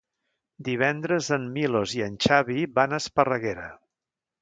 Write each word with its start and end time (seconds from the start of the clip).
Divendres 0.69 1.29
en 1.37 1.45
Milos 1.59 1.95
i 1.99 2.03
en 2.09 2.17
Xavi 2.27 2.67
van 2.81 2.95
a 3.01 3.05
Esparreguera. 3.07 3.73